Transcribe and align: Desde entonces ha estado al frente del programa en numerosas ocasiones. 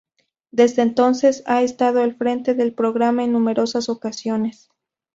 Desde 0.49 0.81
entonces 0.81 1.43
ha 1.45 1.61
estado 1.61 2.01
al 2.01 2.15
frente 2.15 2.55
del 2.55 2.73
programa 2.73 3.23
en 3.23 3.31
numerosas 3.33 3.87
ocasiones. 3.87 4.67